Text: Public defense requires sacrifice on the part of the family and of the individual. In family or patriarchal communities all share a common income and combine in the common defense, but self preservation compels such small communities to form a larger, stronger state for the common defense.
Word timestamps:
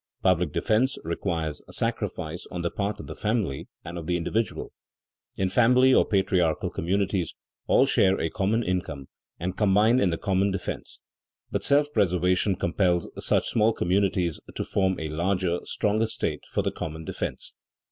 Public 0.23 0.51
defense 0.51 0.97
requires 1.03 1.61
sacrifice 1.69 2.47
on 2.49 2.63
the 2.63 2.71
part 2.71 2.99
of 2.99 3.05
the 3.05 3.13
family 3.13 3.67
and 3.85 3.99
of 3.99 4.07
the 4.07 4.17
individual. 4.17 4.71
In 5.37 5.47
family 5.47 5.93
or 5.93 6.07
patriarchal 6.07 6.71
communities 6.71 7.35
all 7.67 7.85
share 7.85 8.19
a 8.19 8.31
common 8.31 8.63
income 8.63 9.09
and 9.39 9.55
combine 9.55 9.99
in 9.99 10.09
the 10.09 10.17
common 10.17 10.49
defense, 10.49 11.01
but 11.51 11.63
self 11.63 11.93
preservation 11.93 12.55
compels 12.55 13.11
such 13.19 13.49
small 13.49 13.73
communities 13.73 14.39
to 14.55 14.63
form 14.63 14.99
a 14.99 15.07
larger, 15.09 15.59
stronger 15.65 16.07
state 16.07 16.45
for 16.51 16.63
the 16.63 16.71
common 16.71 17.05
defense. 17.05 17.53